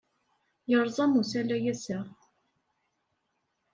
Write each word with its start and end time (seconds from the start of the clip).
Yerẓem 0.69 1.11
usalay 1.21 1.65
ass-a? 1.73 1.99